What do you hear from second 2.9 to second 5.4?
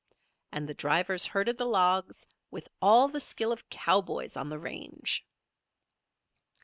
the skill of cowboys on the range.